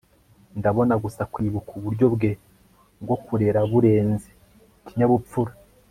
Ndabona 0.59 0.93
gusa 1.03 1.21
kwibuka 1.33 1.69
uburyo 1.79 2.05
bwe 2.13 2.31
bwo 3.03 3.15
kurera 3.25 3.59
burenze 3.71 4.29
ikinyabupfura 4.79 5.51